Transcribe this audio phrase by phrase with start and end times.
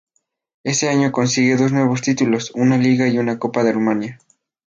[0.63, 4.19] Ese año consigue dos nuevos títulos, una Liga y una Copa de Rumania.